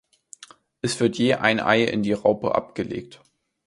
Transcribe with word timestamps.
Es 0.81 0.99
wird 0.99 1.19
je 1.19 1.35
ein 1.35 1.59
Ei 1.59 1.83
in 1.83 2.01
die 2.01 2.13
Raupe 2.13 2.55
abgelegt. 2.55 3.21